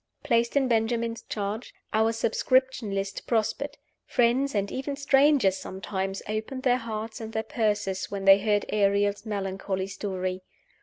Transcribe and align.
Placed 0.23 0.55
in 0.57 0.67
Benjamin's 0.67 1.21
charge, 1.29 1.75
our 1.93 2.11
subscription 2.11 2.89
list 2.89 3.27
prospered. 3.27 3.77
Friends, 4.07 4.55
and 4.55 4.71
even 4.71 4.95
strangers 4.95 5.57
sometimes, 5.57 6.23
opened 6.27 6.63
their 6.63 6.77
hearts 6.79 7.21
and 7.21 7.33
their 7.33 7.43
purses 7.43 8.09
when 8.09 8.25
they 8.25 8.39
heard 8.39 8.65
Ariel's 8.69 9.27
melancholy 9.27 9.85
story. 9.85 10.41